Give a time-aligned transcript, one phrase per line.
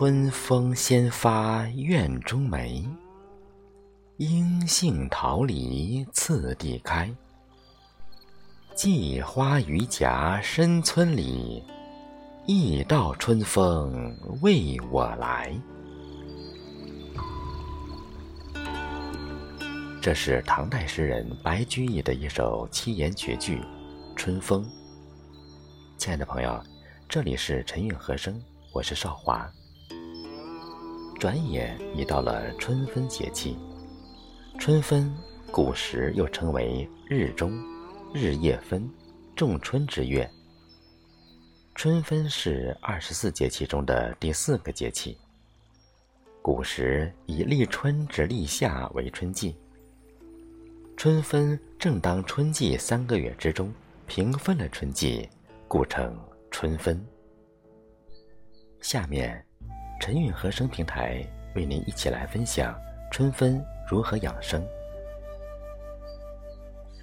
[0.00, 2.82] 春风先发院中梅，
[4.16, 7.14] 樱杏桃李次第开。
[8.74, 11.62] 荠花榆荚深村里，
[12.46, 15.54] 一道春风为我来。
[20.00, 23.58] 这是唐代诗人白居易的一首七言绝句
[24.16, 24.64] 《春风》。
[25.98, 26.58] 亲爱的朋友，
[27.06, 28.42] 这里是晨韵和声，
[28.72, 29.46] 我是少华。
[31.20, 33.54] 转眼已到了春分节气，
[34.58, 35.14] 春分
[35.52, 37.52] 古时又称为日中、
[38.14, 38.90] 日夜分、
[39.36, 40.28] 仲春之月。
[41.74, 45.18] 春分是二十四节气中的第四个节气。
[46.40, 49.54] 古时以立春至立夏为春季。
[50.96, 53.70] 春分正当春季三个月之中，
[54.06, 55.28] 平分了春季，
[55.68, 56.18] 故称
[56.50, 56.98] 春分。
[58.80, 59.44] 下面，
[60.00, 61.22] 晨韵和声平台
[61.54, 62.74] 为您一起来分享
[63.12, 64.66] 春分如何养生。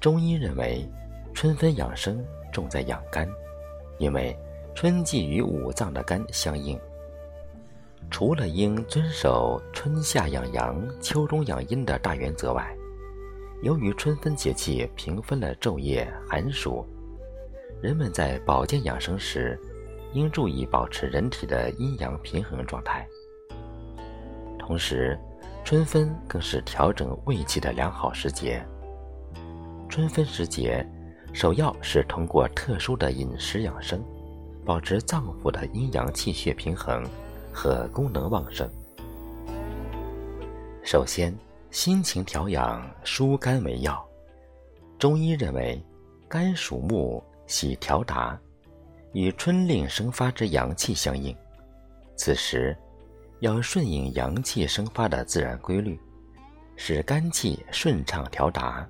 [0.00, 0.88] 中医认为，
[1.34, 3.28] 春分养生重在养肝，
[3.98, 4.36] 因为
[4.76, 6.78] 春季与五脏的肝相应。
[8.10, 12.72] 除了应遵守春夏养阳、秋冬养阴的大原则外，
[13.62, 16.86] 由于春分节气平分了昼夜寒暑，
[17.82, 19.58] 人们在保健养生时，
[20.14, 23.06] 应注意保持人体的阴阳平衡状态。
[24.58, 25.18] 同时，
[25.62, 28.64] 春分更是调整胃气的良好时节。
[29.88, 30.86] 春分时节，
[31.34, 34.02] 首要是通过特殊的饮食养生，
[34.64, 37.04] 保持脏腑的阴阳气血平衡
[37.52, 38.66] 和功能旺盛。
[40.82, 41.36] 首先。
[41.70, 44.00] 心情调养，疏肝为要。
[44.96, 45.84] 中医认为，
[46.28, 48.40] 肝属木，喜调达，
[49.14, 51.34] 与春令生发之阳气相应。
[52.16, 52.76] 此时，
[53.40, 55.98] 要顺应阳气生发的自然规律，
[56.76, 58.86] 使肝气顺畅调达。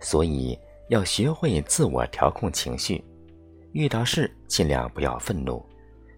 [0.00, 3.04] 所以，要学会自我调控情绪，
[3.72, 5.64] 遇到事尽量不要愤怒，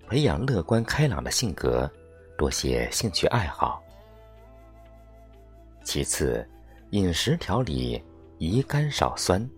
[0.06, 1.91] 培养乐观开朗的性格，
[2.38, 3.82] 多些兴趣爱好。
[5.82, 6.49] 其次，
[6.91, 8.03] 饮食调理
[8.38, 9.49] 宜甘少酸。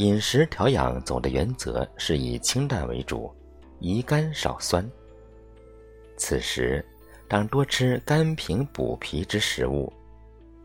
[0.00, 3.30] 饮食调养总的原则是以清淡为主，
[3.80, 4.82] 宜甘少酸。
[6.16, 6.82] 此时，
[7.28, 9.92] 当多吃甘平补脾之食物，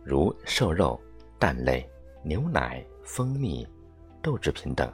[0.05, 0.97] 如瘦肉、
[1.37, 1.85] 蛋类、
[2.23, 3.67] 牛奶、蜂蜜、
[4.21, 4.87] 豆制品等；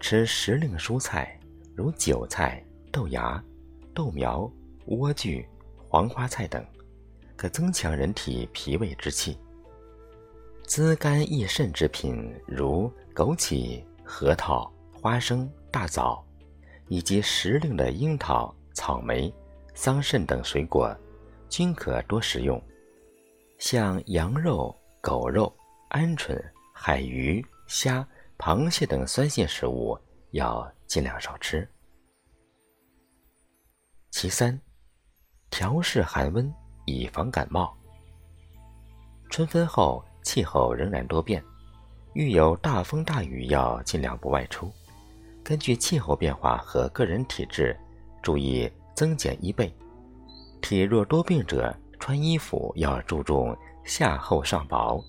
[0.00, 1.38] 吃时令蔬菜，
[1.76, 3.44] 如韭菜、豆芽、
[3.92, 4.50] 豆苗、
[4.86, 5.44] 莴苣、
[5.86, 6.64] 黄花菜等。
[7.36, 9.36] 可增强人体脾胃之气。
[10.64, 16.24] 滋肝益肾之品，如枸杞、核桃、花生、大枣，
[16.86, 19.34] 以及时令的樱桃、草莓、
[19.74, 20.96] 桑葚等水果，
[21.48, 22.62] 均可多食用。
[23.58, 25.52] 像羊肉、狗肉、
[25.90, 26.40] 鹌鹑、
[26.72, 28.06] 海鱼、虾、
[28.38, 29.98] 螃蟹等酸性食物，
[30.30, 31.68] 要尽量少吃。
[34.12, 34.56] 其三，
[35.50, 36.54] 调适寒温。
[36.86, 37.76] 以防感冒。
[39.28, 41.44] 春分后气候仍然多变，
[42.18, 44.68] 遇有大风大雨要尽量不外出。
[45.44, 47.78] 根据气候变化和个人体质，
[48.20, 49.72] 注意增减衣被。
[50.60, 55.00] 体弱多病者穿衣服要注重下厚上薄，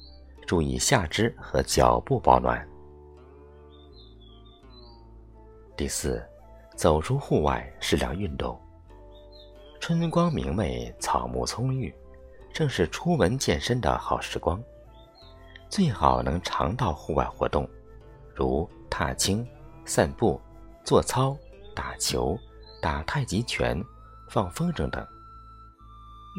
[0.45, 2.63] 注意下肢和脚部保暖。
[5.75, 6.23] 第四，
[6.75, 8.55] 走出户外，适量运动。
[9.79, 11.91] 春光明媚，草木葱郁，
[12.53, 14.61] 正是出门健身的好时光。
[15.69, 17.69] 最好能常到户外活动，
[18.33, 19.47] 如踏青、
[19.85, 20.41] 散步、
[20.83, 21.37] 做操、
[21.75, 22.37] 打球、
[22.81, 23.79] 打太极拳、
[24.27, 25.05] 放风筝等。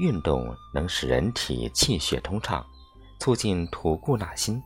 [0.01, 2.65] 运动能使人体气血通畅，
[3.21, 4.60] 促进吐故纳新，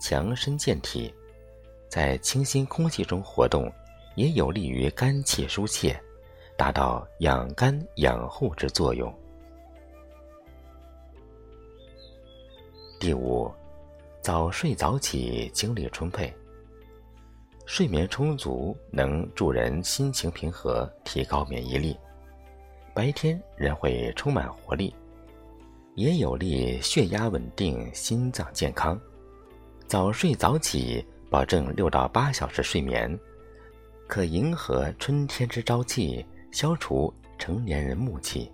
[0.00, 1.12] 强身健体。
[1.88, 3.70] 在清新空气中活动，
[4.16, 5.98] 也有利于肝气疏泄。
[6.54, 9.12] 达到养肝养护之作用。
[13.00, 13.52] 第五，
[14.22, 16.32] 早睡早起，精力充沛。
[17.66, 21.96] 睡眠充足能助人心情平和，提高免疫力。
[22.94, 24.94] 白天人会充满活力，
[25.96, 28.96] 也有利血压稳定、心脏健康。
[29.88, 33.18] 早睡早起，保证六到八小时睡眠，
[34.06, 36.24] 可迎合春天之朝气。
[36.52, 38.52] 消除成年人暮气。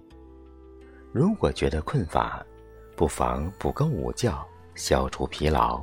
[1.12, 2.46] 如果觉得困乏，
[2.94, 4.46] 不妨补个午觉，
[4.78, 5.82] 消除疲劳。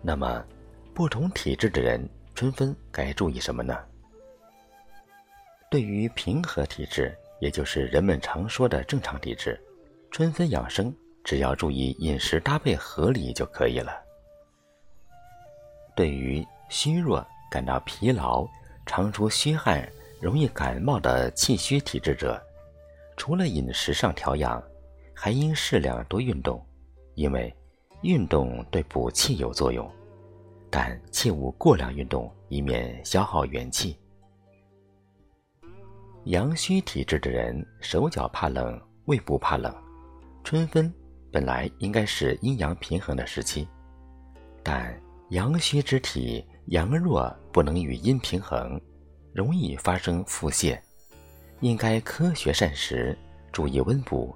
[0.00, 0.42] 那么，
[0.94, 3.78] 不同体质的人春分该注意什么呢？
[5.70, 9.60] 对于平和体质，也就是人们常说的正常体质，
[10.10, 10.92] 春分养生
[11.22, 13.92] 只要注意饮食搭配合理就可以了。
[15.94, 18.48] 对于虚弱、感到疲劳、
[18.86, 19.86] 常出虚汗、
[20.18, 22.42] 容易感冒的气虚体质者，
[23.18, 24.62] 除了饮食上调养，
[25.22, 26.64] 还应适量多运动，
[27.14, 27.54] 因为
[28.00, 29.86] 运动对补气有作用，
[30.70, 33.94] 但切勿过量运动，以免消耗元气。
[36.24, 39.70] 阳虚体质的人手脚怕冷，胃部怕冷。
[40.42, 40.90] 春分
[41.30, 43.68] 本来应该是阴阳平衡的时期，
[44.62, 48.80] 但阳虚之体阳弱不能与阴平衡，
[49.34, 50.80] 容易发生腹泻，
[51.60, 53.14] 应该科学膳食，
[53.52, 54.34] 注意温补，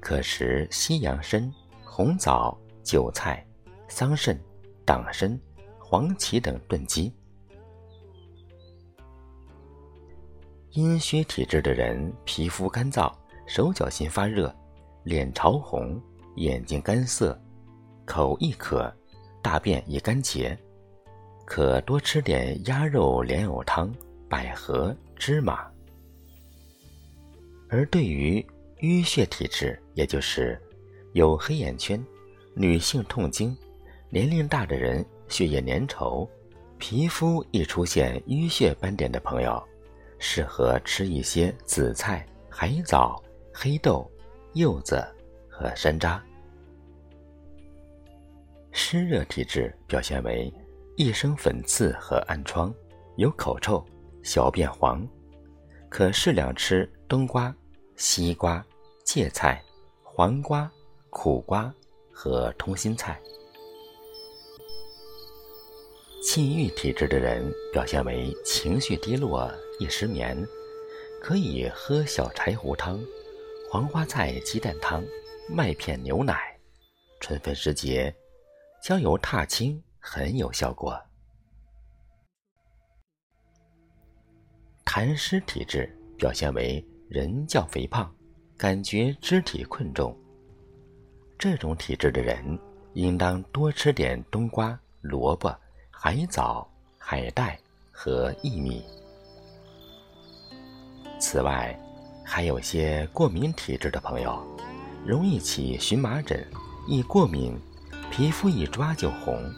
[0.00, 1.52] 可食西洋参、
[1.84, 3.46] 红枣、韭菜、
[3.88, 4.36] 桑葚、
[4.84, 5.38] 党参、
[5.78, 7.12] 黄芪等炖鸡。
[10.70, 13.12] 阴虚体质的人皮肤干燥，
[13.46, 14.54] 手脚心发热，
[15.04, 16.00] 脸潮红，
[16.36, 17.40] 眼睛干涩，
[18.04, 18.92] 口易渴。
[19.42, 20.54] 大便易干结，
[21.46, 23.90] 可多吃点鸭肉莲藕汤、
[24.28, 25.66] 百合、芝麻。
[27.70, 28.46] 而对于
[28.80, 30.58] 淤血体质，也就是
[31.12, 32.02] 有黑眼圈、
[32.54, 33.56] 女性痛经、
[34.08, 36.26] 年龄大的人血液粘稠、
[36.78, 39.62] 皮肤易出现淤血斑点的朋友，
[40.18, 43.22] 适合吃一些紫菜、海藻、
[43.52, 44.10] 黑豆、
[44.54, 45.06] 柚子
[45.46, 46.18] 和山楂。
[48.72, 50.50] 湿热体质表现为
[50.96, 52.72] 易生粉刺和暗疮，
[53.16, 53.84] 有口臭，
[54.22, 55.06] 小便黄，
[55.90, 57.54] 可适量吃冬瓜、
[58.00, 58.64] 西瓜、
[59.04, 59.62] 芥菜、
[60.02, 60.72] 黄瓜、
[61.10, 61.70] 苦瓜
[62.10, 63.20] 和通心菜。
[66.24, 70.34] 气郁体质的人表现为情绪低落、易失眠，
[71.20, 72.98] 可以喝小柴胡汤、
[73.70, 75.04] 黄花菜鸡蛋汤、
[75.46, 76.58] 麦片牛奶。
[77.20, 78.12] 春分时节。
[78.82, 80.98] 焦油踏青很有效果。
[84.86, 85.86] 痰湿体质
[86.16, 88.08] 表现为人较肥胖，
[88.56, 90.16] 感觉肢体困重。
[91.36, 92.56] 这种体质的人
[92.92, 95.52] 应当多吃点冬瓜、萝卜、
[95.90, 96.64] 海藻、
[96.96, 97.58] 海带
[97.90, 98.84] 和薏米。
[101.18, 101.76] 此外，
[102.24, 104.40] 还有些过敏体质的朋友，
[105.04, 106.46] 容易起荨麻疹，
[106.86, 107.58] 易过敏。
[108.08, 109.52] 皮肤一抓就红，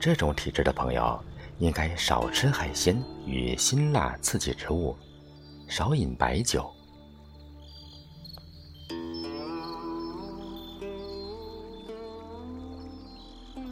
[0.00, 1.22] 这种体质的朋友
[1.58, 4.96] 应该少吃海鲜与辛辣刺激植物，
[5.72, 6.70] 少饮白酒。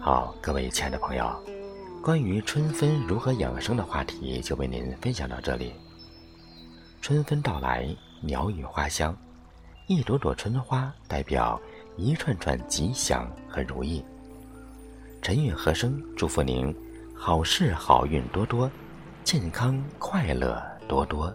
[0.01, 1.31] 好，各位亲爱的朋友，
[2.03, 5.75] 关于春分如何养生的话题就为您分享到这里。
[7.03, 7.87] 春分到来，
[8.23, 9.15] 鸟语花香，
[9.87, 11.61] 一朵朵春花代表。
[11.99, 14.03] 一串串吉祥和如意，
[15.21, 16.75] 陈韵和声祝福您，
[17.15, 18.71] 好事好运多多，
[19.23, 21.31] 健康快乐多多。